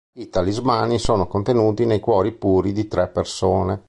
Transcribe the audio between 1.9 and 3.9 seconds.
cuori puri di tre persone.